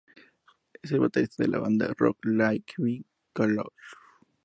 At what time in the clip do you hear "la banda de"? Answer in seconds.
1.49-1.93